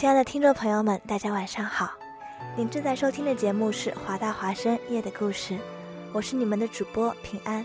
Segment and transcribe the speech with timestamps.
[0.00, 1.90] 亲爱的听众朋友们，大家晚上好！
[2.56, 5.58] 您正在收听的节目是华大华生夜的故事，
[6.14, 7.62] 我是你们的主播平安。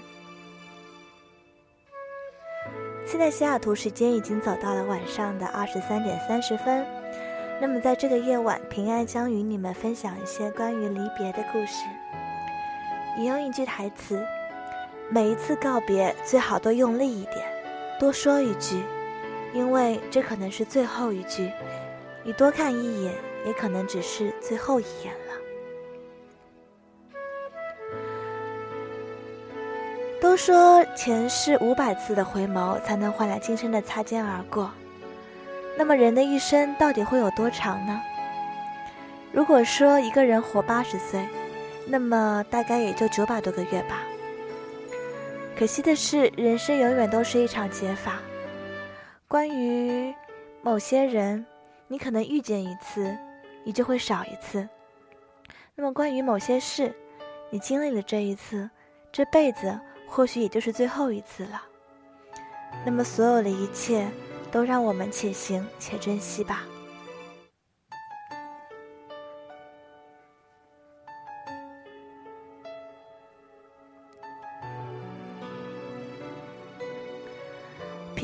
[3.05, 6.85] 现在西雅图时间已经走到了晚上的二十三点三十分，
[7.61, 11.85] 那么在这个夜晚，平安将与你们分享一些关于离别的故事。
[13.17, 14.21] 引用一句台词：
[15.09, 17.47] 每一次告别，最好都用力一点，
[17.97, 18.83] 多说一句，
[19.53, 21.49] 因为这可能是最后一句。
[22.27, 23.13] 你多看一眼，
[23.45, 25.35] 也可能只是最后一眼了。
[30.19, 34.71] 都说前世五百次的回眸，才能换来今生的擦肩而过。
[35.77, 38.01] 那么人的一生到底会有多长呢？
[39.31, 41.23] 如果说一个人活八十岁，
[41.85, 44.01] 那么大概也就九百多个月吧。
[45.55, 48.13] 可惜的是，人生永远都是一场解法。
[49.27, 50.11] 关于
[50.63, 51.45] 某些人。
[51.87, 53.17] 你可能遇见一次，
[53.63, 54.67] 你就会少一次。
[55.75, 56.95] 那么关于某些事，
[57.49, 58.69] 你经历了这一次，
[59.11, 61.61] 这辈子或许也就是最后一次了。
[62.85, 64.07] 那么所有的一切，
[64.51, 66.63] 都让我们且行且珍惜吧。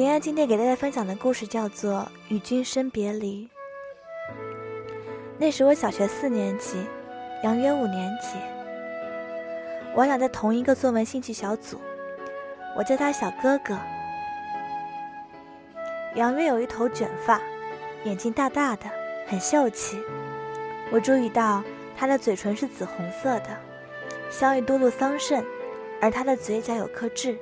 [0.01, 1.99] 平安今天给大家分享的故事叫做
[2.29, 3.47] 《与君生别离》。
[5.37, 6.83] 那时我小学四年级，
[7.43, 8.39] 杨约五年级，
[9.93, 11.79] 我俩在同一个作文兴趣小组，
[12.75, 13.77] 我叫他小哥哥。
[16.15, 17.39] 杨约有一头卷发，
[18.03, 18.85] 眼睛大大的，
[19.27, 20.01] 很秀气。
[20.89, 21.63] 我注意到
[21.95, 23.55] 他的嘴唇是紫红色的，
[24.31, 25.43] 像一嘟噜桑葚，
[26.01, 27.37] 而他的嘴角有颗痣。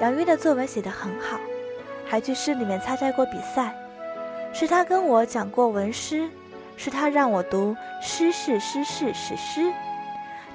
[0.00, 1.40] 杨约的作文写得很好，
[2.06, 3.74] 还去市里面参加过比赛。
[4.52, 6.28] 是他跟我讲过文诗，
[6.76, 9.72] 是他让我读诗是诗是史诗。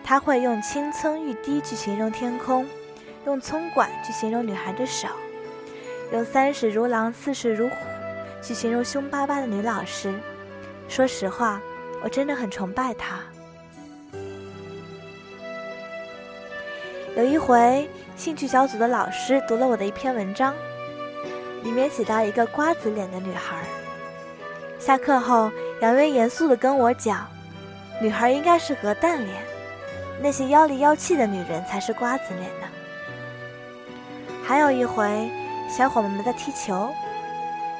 [0.03, 2.65] 他会用青葱欲滴去形容天空，
[3.25, 5.07] 用葱管去形容女孩的手，
[6.11, 7.75] 用三十如狼四十如虎
[8.41, 10.13] 去形容凶巴巴的女老师。
[10.89, 11.61] 说实话，
[12.03, 13.19] 我真的很崇拜他。
[17.15, 17.89] 有一回。
[18.15, 20.53] 兴趣小组的老师读了我的一篇文章，
[21.63, 23.57] 里面写到一个瓜子脸的女孩。
[24.79, 25.51] 下课后，
[25.81, 27.27] 杨威严肃地跟我讲，
[27.99, 29.41] 女孩应该是鹅蛋脸，
[30.21, 32.67] 那些妖里妖气的女人才是瓜子脸呢。
[34.43, 35.31] 还有一回，
[35.67, 36.93] 小伙伴们在踢球，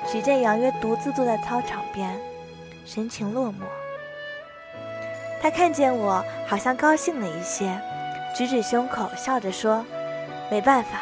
[0.08, 2.20] 只见杨约独自坐在操场边，
[2.86, 3.66] 神情落寞。
[5.44, 7.80] 他看见我，好像高兴了一些，
[8.34, 9.86] 举指胸口，笑着说。
[10.52, 11.00] 没办法，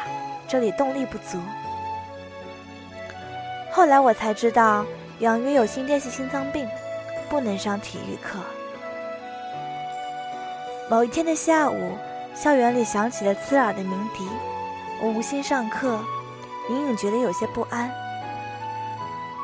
[0.48, 1.38] 这里动力不足。
[3.70, 4.84] 后来我才知道，
[5.18, 6.66] 杨约有心电性心脏病，
[7.28, 8.38] 不能上体育课。
[10.88, 11.98] 某一天的下午，
[12.34, 14.26] 校园里响起了刺耳的鸣笛，
[15.02, 15.98] 我无心上课，
[16.70, 17.90] 隐隐觉得有些不安。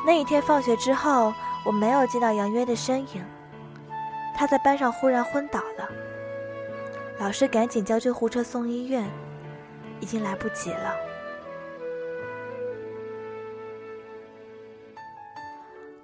[0.05, 1.33] 那一天放学之后，
[1.65, 3.23] 我没有见到杨约的身影，
[4.35, 5.87] 他在班上忽然昏倒了，
[7.19, 9.07] 老师赶紧叫救护车送医院。
[10.01, 10.95] 已经来不及了。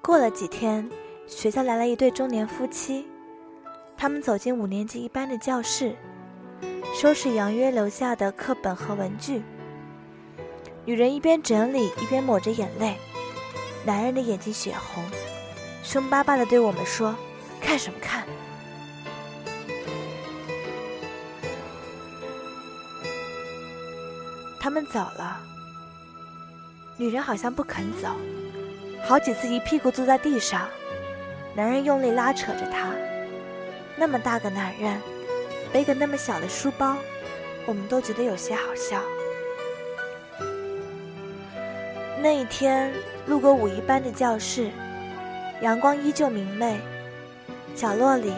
[0.02, 0.90] 过了几天，
[1.28, 3.08] 学校来了一对中年夫妻，
[3.98, 5.96] 他们走进五年级一班的教室，
[6.94, 9.41] 收拾杨约留下的课本和文具。
[10.84, 12.97] 女人一边整理一边抹着眼泪，
[13.85, 15.03] 男人的眼睛血红，
[15.84, 17.16] 凶巴巴的对我们说
[17.59, 18.28] ：“看什么看？”
[24.75, 25.39] 们走了，
[26.97, 28.09] 女人好像不肯走，
[29.07, 30.67] 好几次一屁股坐在地上，
[31.55, 32.89] 男人用力拉扯着她。
[33.95, 34.99] 那么大个男人，
[35.72, 36.97] 背个那么小的书包，
[37.66, 39.01] 我们都觉得有些好笑。
[42.22, 42.91] 那一天
[43.27, 44.69] 路过五一班的教室，
[45.61, 46.77] 阳光依旧明媚，
[47.73, 48.33] 角落里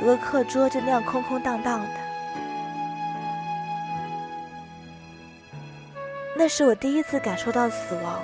[0.00, 2.07] 有个课桌就那样空空荡荡的。
[6.38, 8.22] 那是我第一次感受到死亡，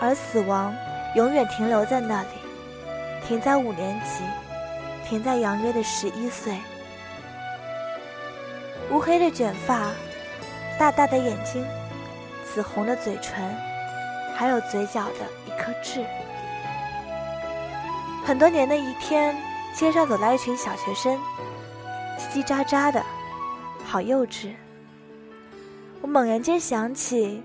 [0.00, 0.74] 而死亡
[1.14, 2.28] 永远停留在那里，
[3.24, 4.24] 停在五年级，
[5.08, 6.58] 停在杨约的十一岁。
[8.90, 9.92] 乌黑的卷发，
[10.76, 11.64] 大大的眼睛，
[12.44, 13.48] 紫红的嘴唇，
[14.34, 16.04] 还有嘴角的一颗痣。
[18.26, 19.36] 很多年的一天，
[19.72, 21.16] 街上走来一群小学生，
[22.18, 23.00] 叽叽喳喳的，
[23.84, 24.50] 好幼稚。
[26.00, 27.42] 我猛然间想起，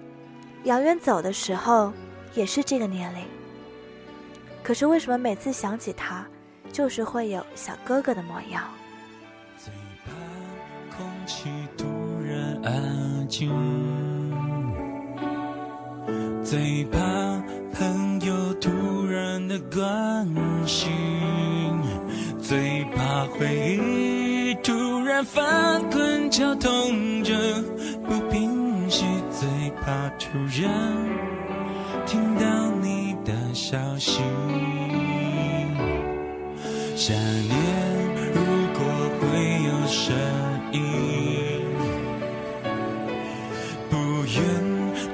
[0.63, 1.91] 杨远走的时候
[2.33, 3.21] 也是这个年龄。
[4.63, 6.25] 可是为什么每次想起他，
[6.71, 8.63] 就是会有小哥哥的模样？
[9.57, 9.71] 最
[10.05, 10.11] 怕
[10.95, 11.85] 空气突
[12.23, 13.51] 然安静，
[16.43, 16.99] 最怕
[17.73, 20.25] 朋友突然的关
[20.65, 20.89] 心，
[22.39, 24.22] 最怕回忆
[24.63, 27.33] 突然翻滚绞痛着
[28.07, 29.45] 不平息，最
[29.81, 30.71] 怕突然
[32.05, 34.21] 听到你的消息，
[36.95, 37.53] 想念
[38.33, 38.39] 如
[38.73, 38.79] 果
[39.19, 39.23] 会
[39.65, 40.15] 有声
[40.71, 40.81] 音。
[43.89, 44.41] 不愿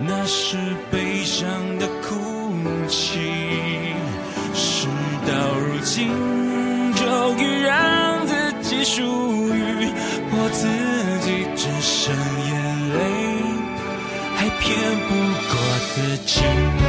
[0.08, 0.58] 那是
[0.92, 1.50] 悲伤
[1.80, 2.16] 的哭
[2.88, 3.20] 泣，
[4.54, 4.88] 事
[5.26, 6.08] 到如今，
[6.94, 9.02] 终于让自己属
[10.52, 10.68] 自
[11.22, 12.98] 己，只剩眼泪，
[14.36, 14.68] 还骗
[15.08, 15.14] 不
[15.48, 15.54] 过
[15.94, 16.89] 自己。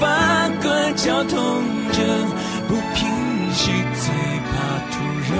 [0.00, 2.02] 发个交通者，
[2.68, 3.08] 不平
[3.52, 4.14] 息，最
[4.48, 4.52] 怕
[4.90, 4.96] 突
[5.30, 5.36] 然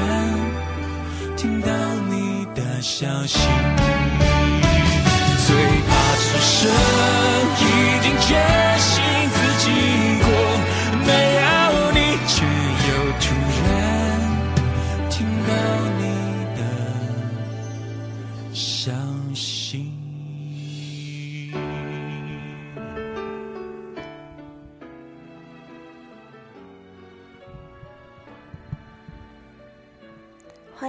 [1.36, 1.68] 听到
[2.08, 3.38] 你的消息。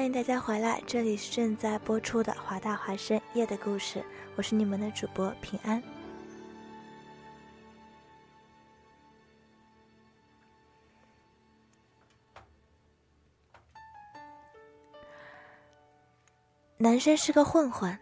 [0.09, 4.03] 迎大家回来，这里是正在播出的华大华生夜的故事，
[4.35, 5.83] 我是你们的主播平安。
[16.77, 17.95] 男生是个混混，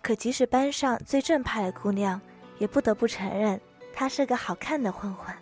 [0.00, 2.20] 可即使班上最正派的姑娘，
[2.58, 3.60] 也不得不承认
[3.92, 5.34] 他是个好看的混混。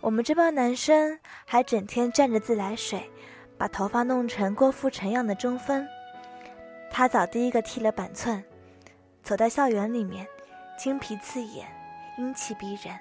[0.00, 3.10] 我们这帮男生还整天蘸着自来水，
[3.56, 5.86] 把头发弄成郭富城样的中分。
[6.90, 8.42] 他早第一个剃了板寸，
[9.22, 10.26] 走在校园里面，
[10.78, 11.66] 精皮刺眼，
[12.18, 12.98] 英气逼人。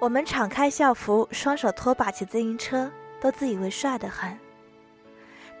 [0.00, 4.36] 我们敞开校服，双手拖把骑自行车，都自以为帅得很。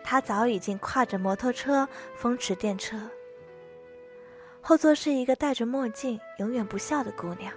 [0.02, 2.98] 他早已经跨着摩托车风驰电掣，
[4.60, 7.52] 后座是一个戴着墨镜、永远不笑的姑娘。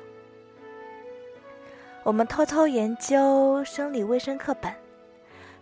[2.04, 4.72] 我们偷偷研究生理卫生课本，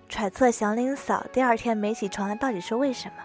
[0.10, 3.16] 揣测祥林嫂第二天没起床到底是为什么。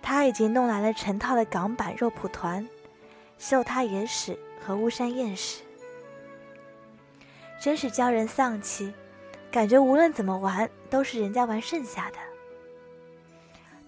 [0.00, 2.66] 他已经弄来了成套的港版肉蒲团、
[3.36, 5.62] 秀他野史和巫山艳史，
[7.60, 8.92] 真是教人丧气。
[9.50, 12.18] 感觉无论怎么玩，都是人家玩剩下的。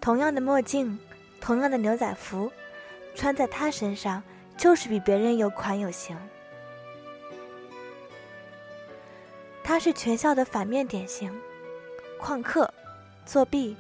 [0.01, 0.99] 同样的墨镜，
[1.41, 2.51] 同样的牛仔服，
[3.15, 4.23] 穿在他身上
[4.57, 6.17] 就是比别人有款有型。
[9.63, 11.31] 他是全校的反面典型：
[12.21, 12.73] 旷课、
[13.25, 13.77] 作弊、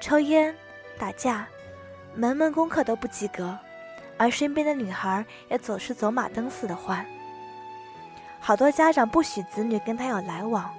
[0.00, 0.54] 抽烟、
[0.98, 1.46] 打架，
[2.14, 3.56] 门门功课都不及格，
[4.16, 7.04] 而身边的女孩也总是走马灯似的换。
[8.40, 10.72] 好多家长不许子女跟他有来往。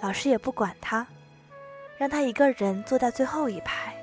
[0.00, 1.06] 老师也不管他，
[1.96, 3.94] 让他一个人坐在最后一排。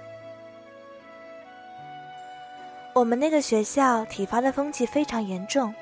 [2.94, 5.74] 我们那个学校体罚的风气非常严重，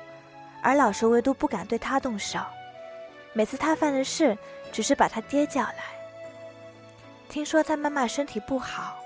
[0.62, 2.38] 而老师唯独不敢对他动手。
[3.32, 4.36] 每次他犯的事，
[4.70, 5.99] 只是把他爹叫来。
[7.30, 8.98] 听说他妈妈身体不好，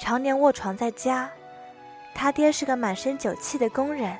[0.00, 1.30] 常年卧床在家。
[2.14, 4.18] 他爹是个满身酒气的工人，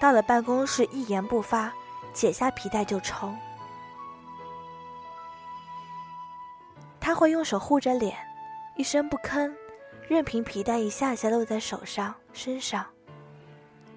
[0.00, 1.72] 到了办公室一言不发，
[2.12, 3.32] 解下皮带就抽。
[7.00, 8.18] 他会用手护着脸，
[8.76, 9.54] 一声不吭，
[10.08, 12.84] 任凭皮带一下下落在手上、身上。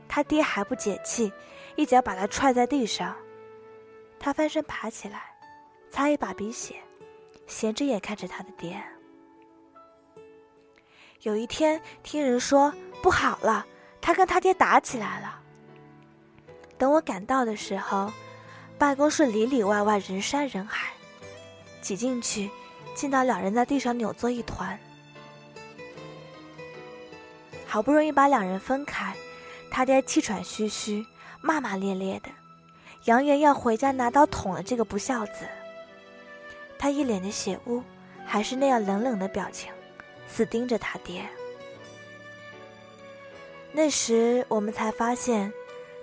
[0.07, 1.33] 他爹还不解气，
[1.75, 3.15] 一脚把他踹在地上。
[4.19, 5.33] 他翻身爬起来，
[5.89, 6.75] 擦一把鼻血，
[7.47, 8.81] 斜着眼看着他的爹。
[11.21, 13.65] 有一天，听人说不好了，
[14.01, 15.39] 他跟他爹打起来了。
[16.77, 18.11] 等我赶到的时候，
[18.77, 20.93] 办公室里里外外人山人海，
[21.81, 22.49] 挤进去。
[22.93, 24.79] 见到两人在地上扭作一团，
[27.67, 29.13] 好不容易把两人分开，
[29.69, 31.05] 他爹气喘吁吁，
[31.41, 32.29] 骂骂咧咧的，
[33.03, 35.45] 扬言要回家拿刀捅了这个不孝子。
[36.77, 37.81] 他一脸的血污，
[38.25, 39.71] 还是那样冷冷的表情，
[40.27, 41.25] 死盯着他爹。
[43.71, 45.51] 那时我们才发现，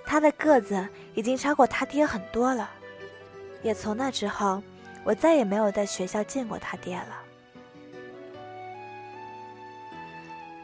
[0.04, 2.70] 他的个子已经超过他爹很多了，
[3.62, 4.62] 也从那之后。
[5.04, 7.20] 我再也没有在学校见过他爹了。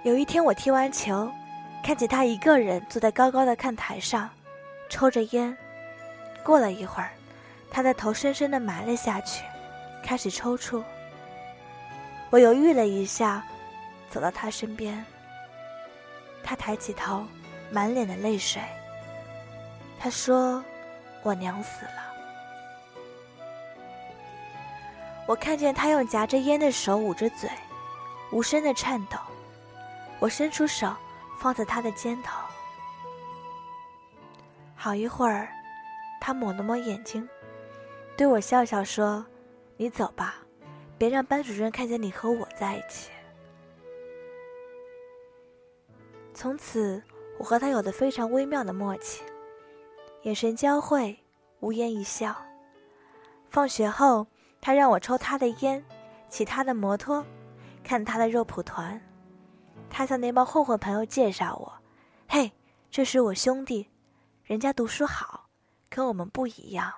[0.05, 1.29] 有一天，我踢完球，
[1.85, 4.31] 看见他一个人坐在高高的看台上，
[4.88, 5.57] 抽着烟。
[6.45, 7.11] 过了一会儿，
[7.69, 9.43] 他的头深深的埋了下去，
[10.09, 10.83] 开始抽搐。
[12.31, 13.45] 我犹豫了一下，
[14.09, 15.05] 走到他身边。
[16.43, 17.27] 他抬起头，
[17.71, 18.62] 满脸的泪水。
[20.00, 20.65] 他说
[21.23, 22.09] ：“我娘死了。”
[25.29, 27.50] 我看见他用夹着烟的手捂着嘴，
[28.33, 29.19] 无声的颤抖。
[30.21, 30.91] 我伸出手，
[31.38, 32.41] 放在他的肩头。
[34.75, 35.50] 好一会儿，
[36.19, 37.29] 他抹了抹眼睛，
[38.17, 39.23] 对我笑笑说
[39.78, 40.35] ：“你走吧，
[40.99, 43.11] 别让班主任看见你和我在一起。”
[46.35, 47.02] 从此，
[47.38, 49.23] 我和他有了非常微妙的默契，
[50.25, 51.18] 眼神交汇，
[51.61, 52.37] 无言一笑。
[53.49, 54.26] 放学后。
[54.61, 55.85] 他让我抽他的烟，
[56.28, 57.25] 骑他的摩托，
[57.85, 59.00] 看他的肉蒲团。
[59.88, 61.73] 他向那帮混混朋友介绍我
[62.28, 62.50] ：“嘿，
[62.90, 63.88] 这是我兄弟，
[64.42, 65.49] 人家读书好，
[65.88, 66.92] 跟我们不一样。”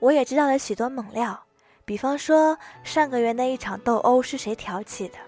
[0.00, 1.38] 我也知道了许多猛料，
[1.84, 5.18] 比方说上个月那一场斗殴是谁挑起的，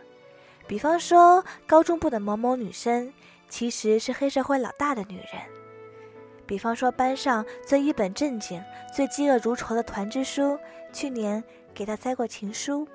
[0.67, 3.12] 比方说高中部的某某女生
[3.49, 5.43] 其实是黑社会老大的女人。
[6.47, 8.62] 比方说，班上最一本正经、
[8.95, 10.59] 最嫉恶如仇的团支书，
[10.93, 12.87] 去年给他塞过情书。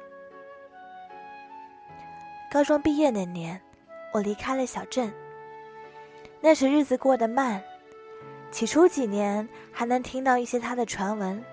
[2.52, 3.60] 高中毕业那年，
[4.14, 5.12] 我离开了小镇。
[6.40, 7.64] 那时日子过得慢，
[8.52, 11.44] 起初几年还能听到一些他的传闻：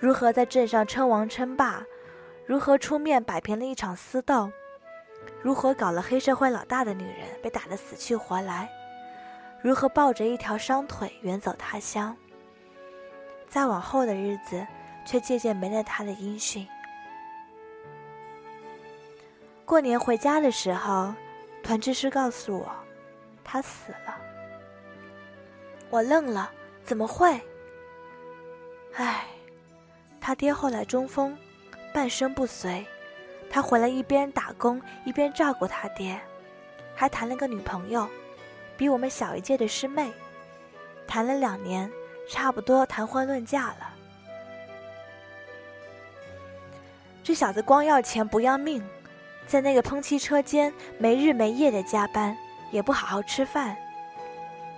[0.00, 1.84] 如何在镇上称王称霸，
[2.46, 4.50] 如何出面摆平了一场私斗，
[5.42, 8.68] 如何搞了黑社会老大的女人被打得死去活来。
[9.62, 12.16] 如何抱着一条伤腿远走他乡？
[13.46, 14.66] 再往后的日子，
[15.04, 16.66] 却渐渐没了他的音讯。
[19.66, 21.12] 过年回家的时候，
[21.62, 22.72] 团支书告诉我，
[23.44, 24.16] 他死了。
[25.90, 26.50] 我愣了，
[26.82, 27.38] 怎么会？
[28.94, 29.26] 唉，
[30.20, 31.36] 他爹后来中风，
[31.92, 32.84] 半身不遂，
[33.50, 36.20] 他回来一边打工一边照顾他爹，
[36.94, 38.06] 还谈了个女朋友，
[38.76, 40.12] 比我们小一届的师妹，
[41.06, 41.90] 谈了两年，
[42.28, 43.94] 差不多谈婚论嫁了。
[47.22, 48.82] 这小子光要钱不要命，
[49.46, 52.36] 在那个喷漆车间没日没夜的加班，
[52.70, 53.76] 也不好好吃饭，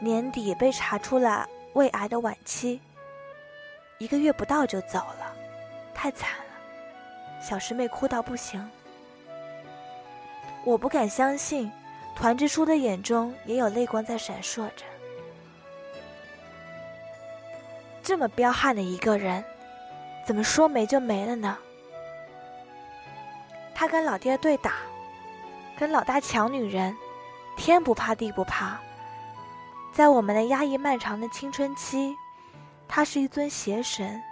[0.01, 2.81] 年底被查出了胃癌的晚期。
[3.99, 5.32] 一个月不到就走了，
[5.95, 8.71] 太惨了，小师妹哭到不行。
[10.65, 11.71] 我不敢相信，
[12.15, 14.85] 团支书的眼中也有泪光在闪烁着。
[18.03, 19.45] 这么彪悍的一个人，
[20.27, 21.57] 怎么说没就没了呢？
[23.75, 24.75] 他跟老爹对打，
[25.79, 26.97] 跟老大抢女人，
[27.57, 28.79] 天不怕地不怕。
[29.93, 32.17] 在我们的压抑漫长的青春期。
[32.95, 34.23] 他是一尊邪神，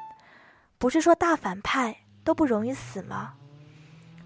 [0.80, 1.94] 不是说大反派
[2.24, 3.34] 都不容易死吗？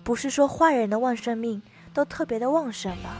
[0.05, 1.61] 不是说坏人的旺盛命
[1.93, 3.17] 都特别的旺盛吗？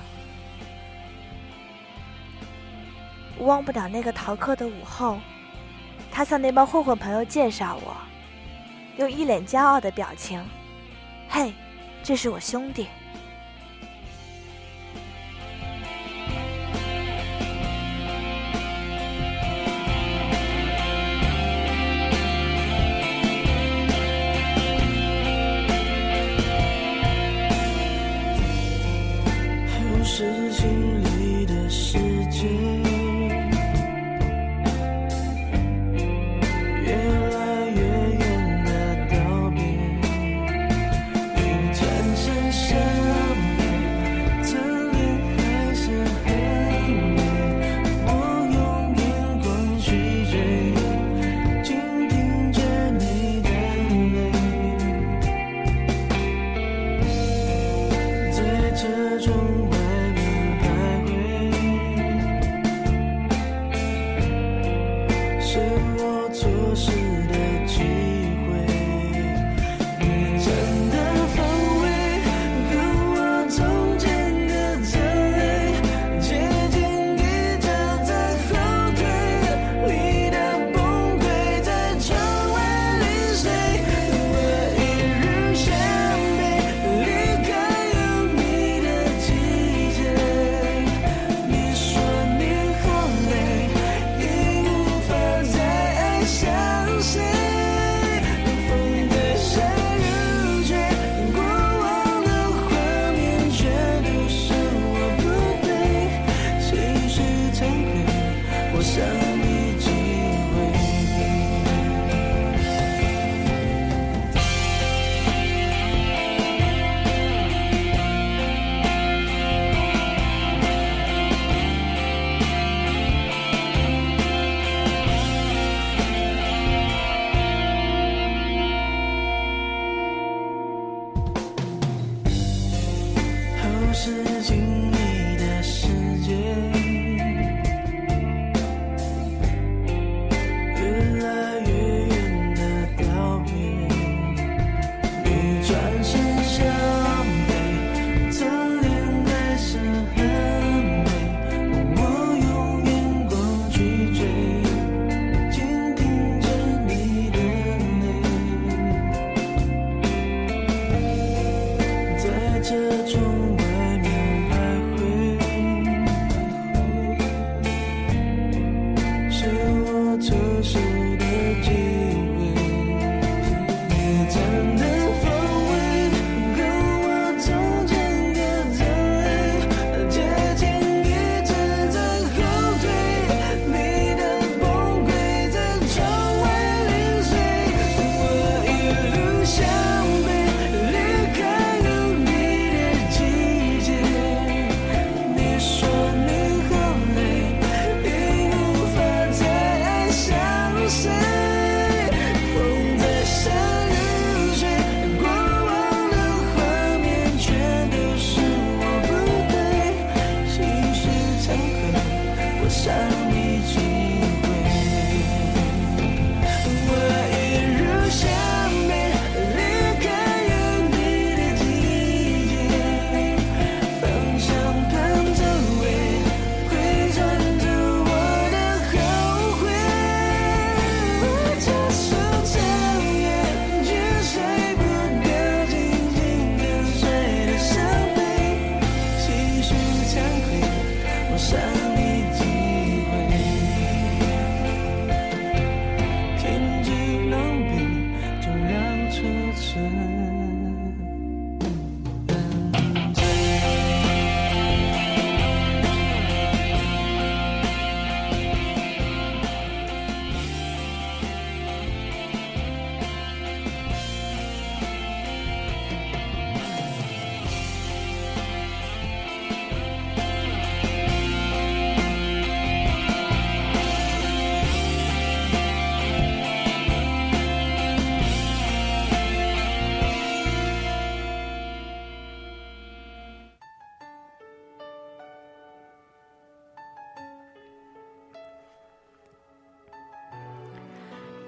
[3.41, 5.19] 忘不了那个逃课的午后，
[6.13, 7.97] 他向那帮混混朋友介绍我，
[8.99, 10.41] 用一脸骄傲的表情
[11.29, 11.53] ：“嘿，
[12.05, 12.87] 这是我兄弟。”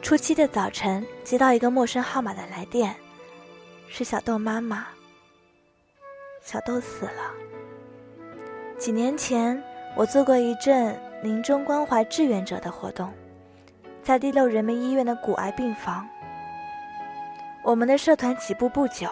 [0.07, 2.95] 初七的早晨，接到一个陌生号码的来电，
[3.89, 4.87] 是小豆妈妈。
[6.41, 7.35] 小豆死了。
[8.79, 9.61] 几年前，
[9.97, 13.13] 我做过一阵临终关怀志愿者的活动，
[14.01, 16.09] 在第六人民医院的骨癌病房。
[17.65, 19.09] 我们的社团起步不久，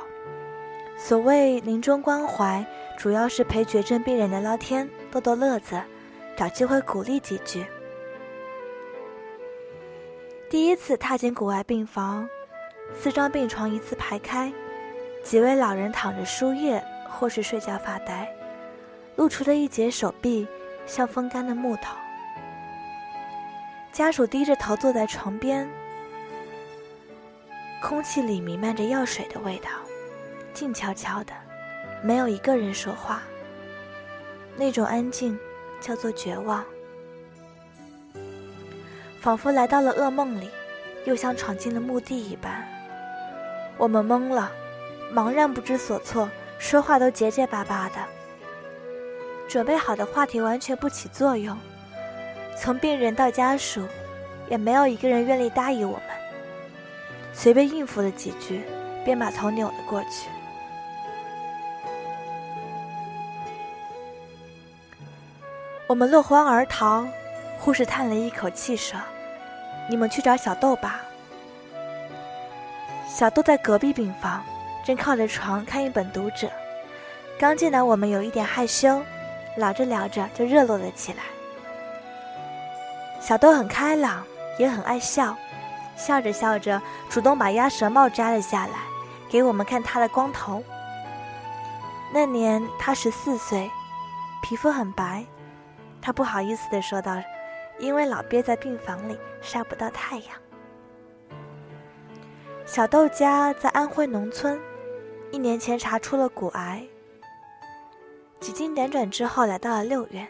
[0.97, 2.65] 所谓临终关怀，
[2.97, 5.83] 主要是陪绝症病人聊聊天、逗逗乐子，
[6.37, 7.67] 找机会鼓励几句。
[10.55, 12.29] 第一次踏进骨癌病房，
[12.97, 14.53] 四张病床一字排开，
[15.21, 18.33] 几位老人躺着输液或是睡觉发呆，
[19.17, 20.47] 露出的一截手臂
[20.87, 21.97] 像风干的木头。
[23.91, 25.69] 家属低着头坐在床边，
[27.83, 29.71] 空气里弥漫着药水的味道，
[30.53, 31.33] 静悄悄的，
[32.01, 33.23] 没有一个人说话。
[34.55, 35.37] 那种安静
[35.81, 36.65] 叫做绝望。
[39.25, 40.51] 仿佛来到了噩梦里，
[41.07, 42.63] 又像闯进了墓地一般。
[43.79, 44.53] 我们懵了，
[45.15, 47.95] 茫然不知所措，说话都结结巴巴的。
[49.49, 51.57] 准备好的话题完全不起作用，
[52.61, 53.81] 从病人到家属，
[54.51, 56.07] 也没有一个人愿意答应我们。
[57.33, 58.61] 随便应付了几句，
[59.07, 60.29] 便把头扭了过去。
[65.87, 67.07] 我们落荒而逃，
[67.59, 69.01] 护士叹了一口气说。
[69.89, 71.01] 你们去找小豆吧。
[73.09, 74.43] 小豆在隔壁病房，
[74.85, 76.47] 正靠着床看一本《读者》。
[77.39, 79.03] 刚见到我们，有一点害羞，
[79.57, 81.23] 聊着聊着就热络了起来。
[83.21, 84.25] 小豆很开朗，
[84.59, 85.37] 也很爱笑，
[85.97, 88.75] 笑着笑着，主动把鸭舌帽摘了下来，
[89.29, 90.63] 给我们看他的光头。
[92.13, 93.71] 那年他十四岁，
[94.43, 95.25] 皮肤很白，
[96.01, 97.13] 他不好意思地说道。
[97.79, 100.29] 因为老憋在病房里，晒不到太阳。
[102.65, 104.59] 小豆家在安徽农村，
[105.31, 106.83] 一年前查出了骨癌。
[108.41, 110.27] 几经辗转之后，来到了六院，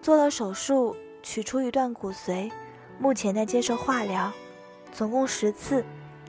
[0.00, 2.50] 做了手术，取出一段骨髓，
[2.98, 4.32] 目前在接受化疗，
[4.92, 5.84] 总共十次，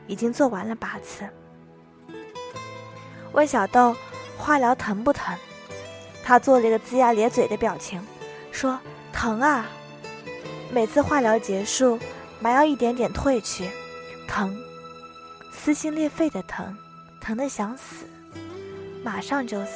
[0.06, 1.28] 已经做完了八次。
[3.32, 3.96] 问小豆
[4.36, 5.36] 化疗疼不疼？
[6.24, 8.00] 他做了一个龇牙咧嘴的表情，
[8.50, 8.78] 说
[9.12, 9.66] ：“疼啊。”
[10.74, 11.98] 每次化疗结束，
[12.40, 13.68] 麻药一点点退去，
[14.26, 14.58] 疼，
[15.52, 16.74] 撕心裂肺的疼，
[17.20, 18.06] 疼得想死，
[19.04, 19.72] 马上就死。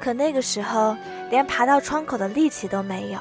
[0.00, 0.96] 可那个时候
[1.28, 3.18] 连爬到窗口的力气都没有。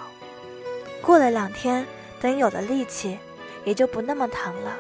[1.02, 1.86] 过了两天，
[2.22, 3.20] 等有了力气，
[3.66, 4.74] 也就不那么疼了，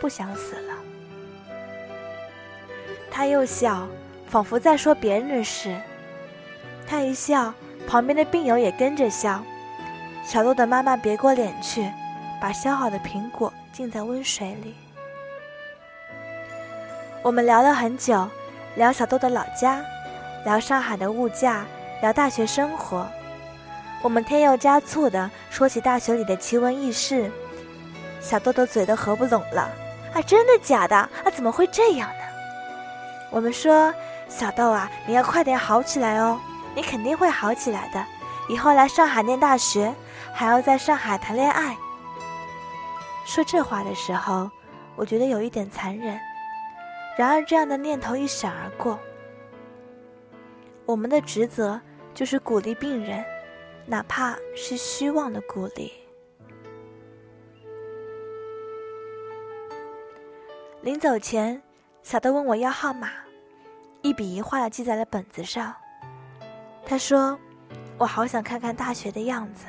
[0.00, 0.74] 不想死了。
[3.10, 3.86] 他又笑，
[4.26, 5.78] 仿佛在说别人的事。
[6.86, 7.52] 他一笑，
[7.86, 9.44] 旁边的病友也跟着笑。
[10.28, 11.90] 小豆的妈妈别过脸去，
[12.38, 14.74] 把削好的苹果浸在温水里。
[17.22, 18.28] 我们聊了很久，
[18.74, 19.82] 聊小豆的老家，
[20.44, 21.64] 聊上海的物价，
[22.02, 23.08] 聊大学生活。
[24.02, 27.30] 我们添油加醋的说起大学里的奇闻异事，
[28.20, 29.70] 小豆的嘴都合不拢了。
[30.12, 30.94] 啊，真的假的？
[30.94, 32.24] 啊，怎么会这样呢？
[33.30, 33.94] 我们说，
[34.28, 36.38] 小豆啊，你要快点好起来哦，
[36.74, 38.04] 你肯定会好起来的。
[38.50, 39.90] 以后来上海念大学。
[40.38, 41.76] 还要在上海谈恋爱。
[43.26, 44.48] 说这话的时候，
[44.94, 46.16] 我觉得有一点残忍。
[47.18, 48.96] 然而，这样的念头一闪而过。
[50.86, 51.80] 我们的职责
[52.14, 53.24] 就是鼓励病人，
[53.84, 55.92] 哪怕是虚妄的鼓励。
[60.82, 61.60] 临走前，
[62.04, 63.10] 小豆问我要号码，
[64.02, 65.74] 一笔一画的记在了本子上。
[66.86, 67.36] 他说
[67.98, 69.66] ：“我好想看看大学的样子。”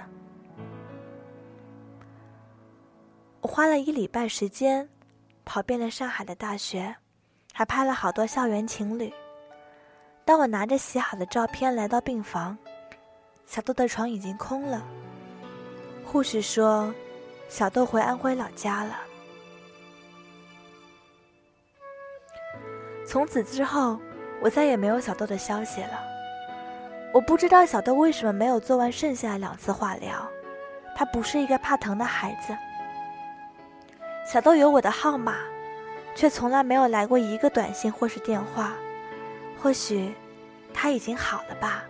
[3.41, 4.87] 我花了一礼拜时间，
[5.45, 6.93] 跑遍了上海的大学，
[7.53, 9.13] 还拍了好多校园情侣。
[10.25, 12.57] 当我拿着洗好的照片来到病房，
[13.45, 14.85] 小豆的床已经空了。
[16.03, 16.93] 护士说，
[17.47, 18.99] 小豆回安徽老家了。
[23.07, 23.97] 从此之后，
[24.41, 26.03] 我再也没有小豆的消息了。
[27.13, 30.29] 我不知道小豆为什么没有做完剩下两次化疗，
[30.93, 32.53] 他不是一个怕疼的孩子。
[34.31, 35.37] 小豆有我的号码，
[36.13, 38.75] 却从来没有来过一个短信或是电话。
[39.59, 40.13] 或许
[40.71, 41.83] 他已经好了吧。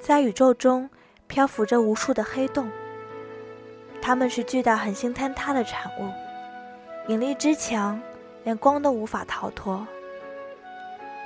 [0.00, 0.88] 在宇宙中
[1.26, 2.70] 漂浮着无数的黑洞，
[4.00, 6.10] 它们是巨大恒星坍塌的产物，
[7.08, 8.00] 引力之强，
[8.44, 9.86] 连光都无法逃脱，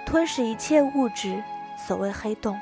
[0.05, 1.41] 吞噬一切物质。
[1.87, 2.59] 所谓黑洞，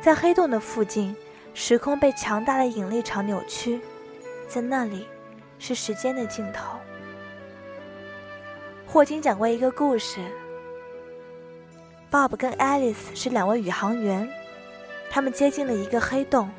[0.00, 1.16] 在黑洞的附近。
[1.56, 3.80] 时空被强大的引力场扭曲，
[4.48, 5.06] 在那里，
[5.60, 6.76] 是时间的尽头。
[8.84, 10.20] 霍金讲过一个故事
[12.10, 14.28] ，Bob 跟 Alice 是两位宇航员，
[15.08, 16.50] 他们接近了一个黑洞，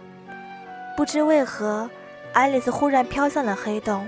[0.96, 1.90] 不知为何
[2.34, 4.08] ，Alice 忽然飘向了黑洞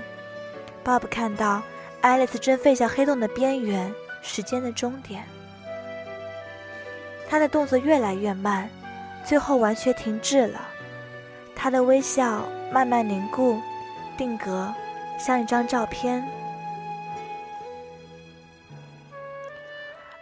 [0.82, 1.62] ，Bob 看到
[2.00, 5.22] Alice 正飞向黑洞的边缘，时间的终点。
[7.28, 8.70] 他的动作越来越慢，
[9.22, 10.67] 最后完全停滞了。
[11.60, 13.60] 他的微笑慢慢凝固、
[14.16, 14.72] 定格，
[15.18, 16.24] 像一张照片。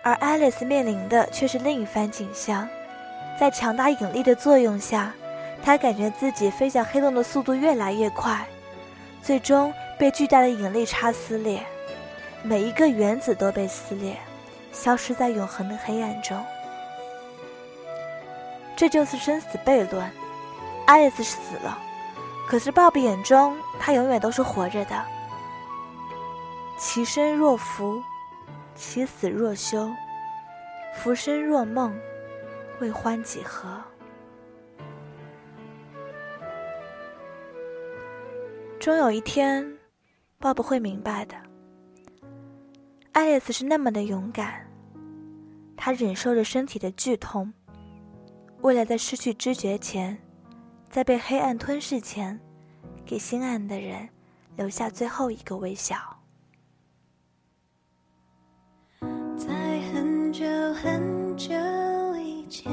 [0.03, 2.66] 而爱丽丝面临的却是另一番景象，
[3.38, 5.12] 在强大引力的作用下，
[5.62, 8.46] 她感觉自己飞向黑洞的速度越来越快，
[9.22, 11.61] 最终被巨大的引力差撕裂，
[12.42, 14.16] 每一个原子都被撕裂，
[14.72, 16.42] 消失在永恒的黑暗中。
[18.75, 20.11] 这就是生死悖论。
[20.87, 21.79] 爱丽丝死了，
[22.49, 25.05] 可是鲍比眼中，她永远都是活着的。
[26.79, 28.03] 其生若浮，
[28.75, 29.90] 其死若休。
[30.94, 31.94] 浮生若梦，
[32.81, 33.83] 为欢几何？
[38.79, 39.77] 终有一天，
[40.38, 41.37] 鲍勃会明白的。
[43.12, 44.66] 爱丽丝是那么的勇敢，
[45.77, 47.53] 她忍受着身体的剧痛。
[48.62, 50.16] 为了在失去知觉前，
[50.97, 52.41] 在被黑暗吞噬前，
[53.05, 54.09] 给心爱的人
[54.57, 55.95] 留下最后一个微笑。
[59.37, 61.53] 在很久很久
[62.17, 62.73] 以前，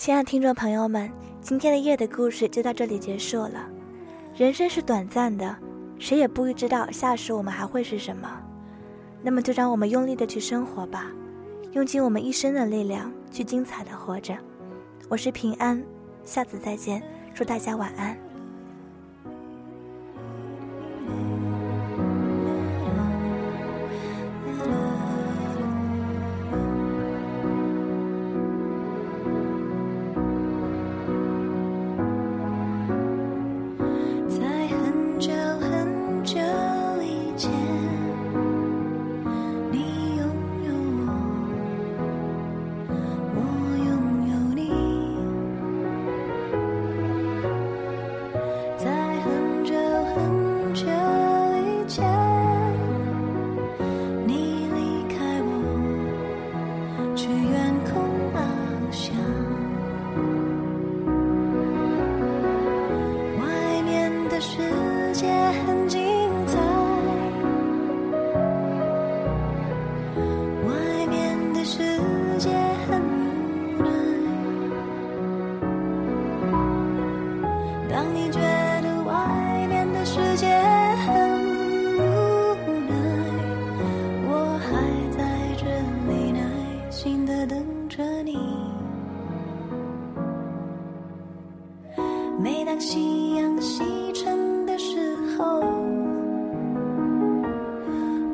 [0.00, 3.68] 亲爱的听众朋友们，今天的夜的故事就到这里结束了。
[4.34, 5.54] 人生是短暂的，
[5.98, 8.26] 谁也不知道下时我们还会是什么。
[9.20, 11.10] 那么就让我们用力的去生活吧，
[11.72, 14.34] 用尽我们一生的力量去精彩的活着。
[15.10, 15.84] 我是平安，
[16.24, 17.02] 下次再见，
[17.34, 18.16] 祝大家晚安。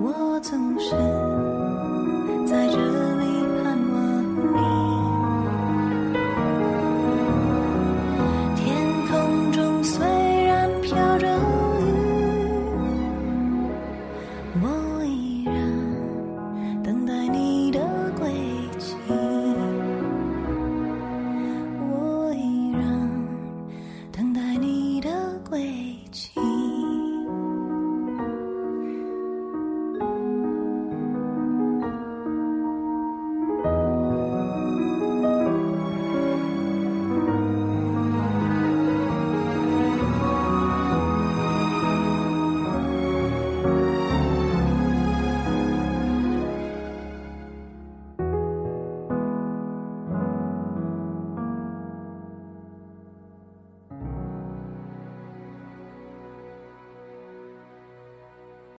[0.07, 0.95] 我总是